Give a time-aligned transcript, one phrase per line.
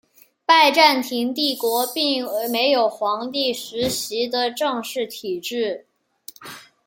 [0.47, 5.85] 拜占庭帝国并没有皇帝世袭的正式体制。